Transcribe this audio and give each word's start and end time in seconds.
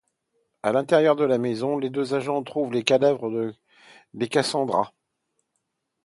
À 0.63 0.71
l'intérieur 0.71 1.15
de 1.15 1.23
la 1.25 1.37
maison, 1.37 1.77
les 1.77 1.91
deux 1.91 2.15
agents 2.15 2.41
trouvent 2.41 2.73
les 2.73 2.81
cadavres 2.83 3.53
des 4.15 4.27
Cassandra. 4.29 4.95